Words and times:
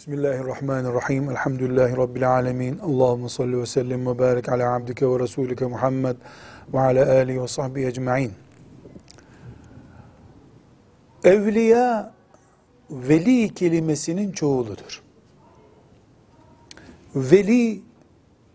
Bismillahirrahmanirrahim. 0.00 1.30
Elhamdülillahi 1.30 1.96
Rabbil 1.96 2.30
alemin. 2.30 2.78
Allahümme 2.78 3.28
salli 3.28 3.60
ve 3.60 3.66
sellem 3.66 4.06
ve 4.06 4.18
barik 4.18 4.48
ala 4.48 4.74
abdike 4.74 5.10
ve 5.10 5.18
rasulike 5.18 5.66
Muhammed 5.66 6.16
ve 6.72 6.80
ala 6.80 7.12
alihi 7.12 7.42
ve 7.42 7.48
sahbihi 7.48 7.86
ecma'in. 7.86 8.32
Evliya, 11.24 12.12
veli 12.90 13.54
kelimesinin 13.54 14.32
çoğuludur. 14.32 15.02
Veli, 17.14 17.82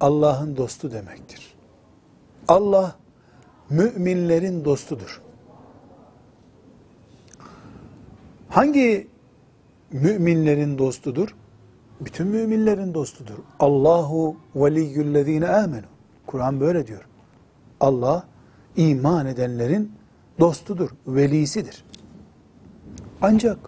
Allah'ın 0.00 0.56
dostu 0.56 0.92
demektir. 0.92 1.54
Allah, 2.48 2.96
müminlerin 3.70 4.64
dostudur. 4.64 5.22
Hangi 8.48 9.13
müminlerin 9.94 10.78
dostudur? 10.78 11.34
Bütün 12.00 12.26
müminlerin 12.26 12.94
dostudur. 12.94 13.34
Allahu 13.60 14.36
veliyyüllezine 14.54 15.48
amenu. 15.48 15.86
Kur'an 16.26 16.60
böyle 16.60 16.86
diyor. 16.86 17.06
Allah 17.80 18.26
iman 18.76 19.26
edenlerin 19.26 19.92
dostudur, 20.40 20.90
velisidir. 21.06 21.84
Ancak 23.22 23.58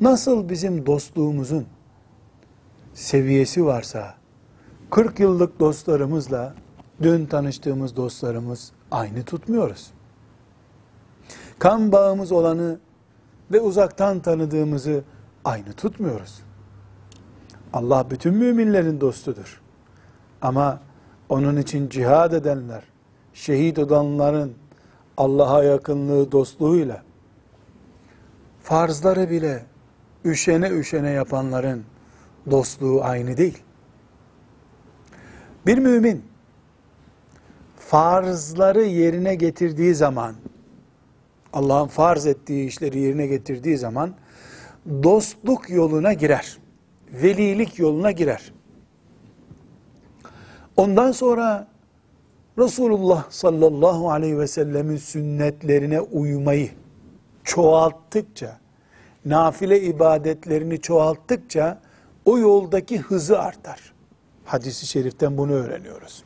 nasıl 0.00 0.48
bizim 0.48 0.86
dostluğumuzun 0.86 1.66
seviyesi 2.94 3.64
varsa 3.64 4.14
40 4.90 5.20
yıllık 5.20 5.60
dostlarımızla 5.60 6.54
dün 7.02 7.26
tanıştığımız 7.26 7.96
dostlarımız 7.96 8.72
aynı 8.90 9.24
tutmuyoruz. 9.24 9.90
Kan 11.58 11.92
bağımız 11.92 12.32
olanı 12.32 12.78
ve 13.52 13.60
uzaktan 13.60 14.20
tanıdığımızı 14.20 15.04
aynı 15.44 15.72
tutmuyoruz. 15.72 16.42
Allah 17.72 18.10
bütün 18.10 18.34
müminlerin 18.34 19.00
dostudur. 19.00 19.60
Ama 20.42 20.80
onun 21.28 21.56
için 21.56 21.88
cihad 21.88 22.32
edenler, 22.32 22.82
şehit 23.34 23.78
olanların 23.78 24.54
Allah'a 25.16 25.64
yakınlığı 25.64 26.32
dostluğuyla 26.32 27.02
farzları 28.62 29.30
bile 29.30 29.66
üşene 30.24 30.70
üşene 30.70 31.10
yapanların 31.10 31.84
dostluğu 32.50 33.04
aynı 33.04 33.36
değil. 33.36 33.62
Bir 35.66 35.78
mümin 35.78 36.24
farzları 37.78 38.82
yerine 38.82 39.34
getirdiği 39.34 39.94
zaman 39.94 40.34
Allah'ın 41.52 41.86
farz 41.86 42.26
ettiği 42.26 42.66
işleri 42.66 42.98
yerine 42.98 43.26
getirdiği 43.26 43.76
zaman 43.76 44.14
dostluk 45.02 45.70
yoluna 45.70 46.12
girer. 46.12 46.58
Velilik 47.12 47.78
yoluna 47.78 48.10
girer. 48.10 48.52
Ondan 50.76 51.12
sonra 51.12 51.66
Resulullah 52.58 53.30
sallallahu 53.30 54.10
aleyhi 54.10 54.38
ve 54.38 54.46
sellemin 54.46 54.96
sünnetlerine 54.96 56.00
uymayı 56.00 56.70
çoğalttıkça, 57.44 58.58
nafile 59.24 59.80
ibadetlerini 59.80 60.80
çoğalttıkça 60.80 61.80
o 62.24 62.38
yoldaki 62.38 62.98
hızı 62.98 63.40
artar. 63.40 63.92
Hadis-i 64.44 64.86
şeriften 64.86 65.38
bunu 65.38 65.52
öğreniyoruz. 65.52 66.24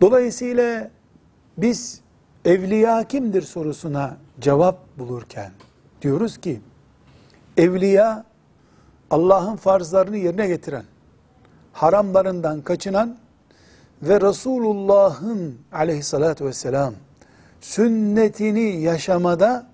Dolayısıyla 0.00 0.90
biz 1.56 2.00
evliya 2.44 3.08
kimdir 3.08 3.42
sorusuna 3.42 4.16
cevap 4.40 4.98
bulurken 4.98 5.52
diyoruz 6.02 6.38
ki 6.38 6.60
evliya 7.56 8.24
Allah'ın 9.10 9.56
farzlarını 9.56 10.16
yerine 10.16 10.46
getiren, 10.46 10.84
haramlarından 11.72 12.60
kaçınan 12.60 13.18
ve 14.02 14.20
Resulullah'ın 14.20 15.58
aleyhissalatü 15.72 16.44
vesselam 16.44 16.94
sünnetini 17.60 18.82
yaşamada 18.82 19.66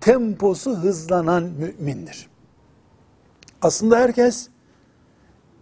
temposu 0.00 0.76
hızlanan 0.76 1.42
mümindir. 1.42 2.28
Aslında 3.62 3.98
herkes 3.98 4.48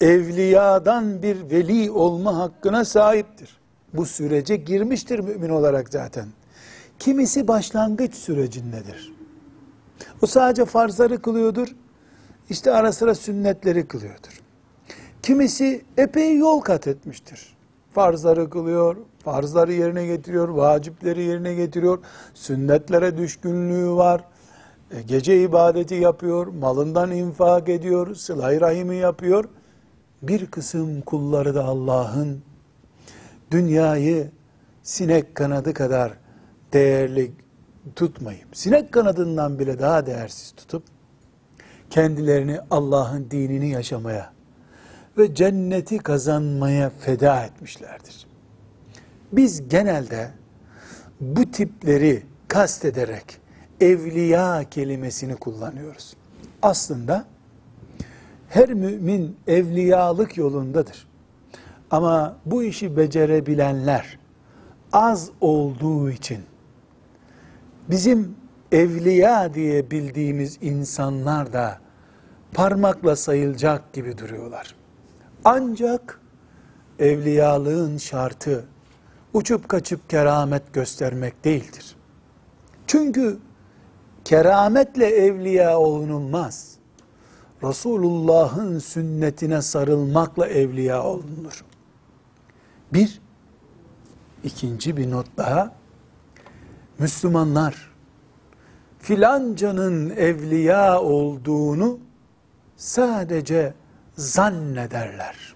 evliyadan 0.00 1.22
bir 1.22 1.50
veli 1.50 1.90
olma 1.90 2.38
hakkına 2.38 2.84
sahiptir 2.84 3.59
bu 3.94 4.06
sürece 4.06 4.56
girmiştir 4.56 5.18
mümin 5.18 5.48
olarak 5.48 5.88
zaten. 5.88 6.26
Kimisi 6.98 7.48
başlangıç 7.48 8.14
sürecindedir. 8.14 9.12
O 10.22 10.26
sadece 10.26 10.64
farzları 10.64 11.22
kılıyordur. 11.22 11.68
İşte 12.50 12.72
ara 12.72 12.92
sıra 12.92 13.14
sünnetleri 13.14 13.88
kılıyordur. 13.88 14.40
Kimisi 15.22 15.84
epey 15.96 16.36
yol 16.36 16.60
kat 16.60 16.86
etmiştir. 16.86 17.56
Farzları 17.92 18.50
kılıyor, 18.50 18.96
farzları 19.24 19.72
yerine 19.72 20.06
getiriyor, 20.06 20.48
vacipleri 20.48 21.22
yerine 21.22 21.54
getiriyor, 21.54 21.98
sünnetlere 22.34 23.18
düşkünlüğü 23.18 23.90
var, 23.90 24.24
e, 24.90 25.02
gece 25.02 25.42
ibadeti 25.42 25.94
yapıyor, 25.94 26.46
malından 26.46 27.10
infak 27.10 27.68
ediyor, 27.68 28.14
sıla 28.14 28.60
rahimi 28.60 28.96
yapıyor. 28.96 29.44
Bir 30.22 30.46
kısım 30.46 31.00
kulları 31.00 31.54
da 31.54 31.64
Allah'ın 31.64 32.42
dünyayı 33.50 34.30
sinek 34.82 35.34
kanadı 35.34 35.74
kadar 35.74 36.12
değerli 36.72 37.32
tutmayıp, 37.96 38.56
sinek 38.56 38.92
kanadından 38.92 39.58
bile 39.58 39.78
daha 39.78 40.06
değersiz 40.06 40.52
tutup, 40.52 40.82
kendilerini 41.90 42.58
Allah'ın 42.70 43.30
dinini 43.30 43.68
yaşamaya 43.68 44.32
ve 45.18 45.34
cenneti 45.34 45.98
kazanmaya 45.98 46.90
feda 46.90 47.44
etmişlerdir. 47.44 48.26
Biz 49.32 49.68
genelde 49.68 50.30
bu 51.20 51.50
tipleri 51.50 52.22
kastederek 52.48 53.40
evliya 53.80 54.64
kelimesini 54.70 55.36
kullanıyoruz. 55.36 56.16
Aslında 56.62 57.24
her 58.48 58.74
mümin 58.74 59.36
evliyalık 59.46 60.36
yolundadır. 60.36 61.09
Ama 61.90 62.36
bu 62.46 62.62
işi 62.62 62.96
becerebilenler 62.96 64.18
az 64.92 65.30
olduğu 65.40 66.10
için 66.10 66.40
bizim 67.90 68.34
evliya 68.72 69.54
diye 69.54 69.90
bildiğimiz 69.90 70.58
insanlar 70.60 71.52
da 71.52 71.78
parmakla 72.52 73.16
sayılacak 73.16 73.92
gibi 73.92 74.18
duruyorlar. 74.18 74.74
Ancak 75.44 76.20
evliyalığın 76.98 77.96
şartı 77.96 78.64
uçup 79.34 79.68
kaçıp 79.68 80.10
keramet 80.10 80.72
göstermek 80.72 81.44
değildir. 81.44 81.96
Çünkü 82.86 83.38
kerametle 84.24 85.06
evliya 85.06 85.78
olunulmaz. 85.78 86.70
Resulullah'ın 87.62 88.78
sünnetine 88.78 89.62
sarılmakla 89.62 90.46
evliya 90.46 91.02
olunur. 91.02 91.64
Bir, 92.92 93.20
ikinci 94.44 94.96
bir 94.96 95.10
not 95.10 95.26
daha, 95.36 95.72
Müslümanlar 96.98 97.90
filancanın 98.98 100.10
evliya 100.10 101.00
olduğunu 101.00 101.98
sadece 102.76 103.74
zannederler. 104.16 105.54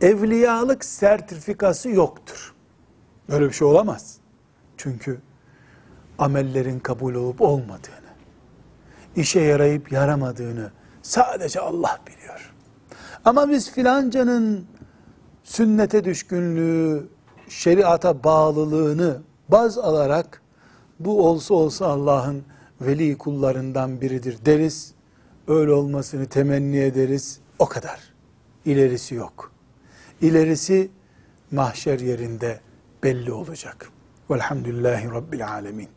Evliyalık 0.00 0.84
sertifikası 0.84 1.88
yoktur. 1.88 2.54
Böyle 3.28 3.46
bir 3.46 3.52
şey 3.52 3.68
olamaz. 3.68 4.16
Çünkü 4.76 5.20
amellerin 6.18 6.78
kabul 6.80 7.14
olup 7.14 7.40
olmadığını, 7.40 8.12
işe 9.16 9.40
yarayıp 9.40 9.92
yaramadığını 9.92 10.70
sadece 11.02 11.60
Allah 11.60 11.98
biliyor. 12.06 12.54
Ama 13.24 13.50
biz 13.50 13.70
filancanın 13.70 14.66
sünnete 15.44 16.04
düşkünlüğü, 16.04 17.08
şeriata 17.48 18.24
bağlılığını 18.24 19.20
baz 19.48 19.78
alarak 19.78 20.42
bu 21.00 21.28
olsa 21.28 21.54
olsa 21.54 21.86
Allah'ın 21.86 22.44
veli 22.80 23.18
kullarından 23.18 24.00
biridir 24.00 24.38
deriz. 24.46 24.94
Öyle 25.48 25.72
olmasını 25.72 26.26
temenni 26.26 26.78
ederiz. 26.78 27.38
O 27.58 27.66
kadar. 27.66 28.00
İlerisi 28.64 29.14
yok. 29.14 29.52
İlerisi 30.20 30.90
mahşer 31.50 32.00
yerinde 32.00 32.60
belli 33.02 33.32
olacak. 33.32 33.88
Velhamdülillahi 34.30 35.10
Rabbil 35.10 35.48
Alemin. 35.48 35.88